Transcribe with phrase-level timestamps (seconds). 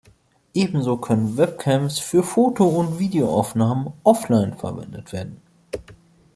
[0.55, 5.39] Ebenso können Webcams für Foto- und Videoaufnahmen offline verwendet werden.